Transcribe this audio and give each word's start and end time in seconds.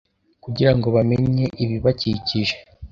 kugira 0.43 0.71
ngo 0.77 0.87
bamenye 0.95 1.45
ibibakikije, 1.63 2.55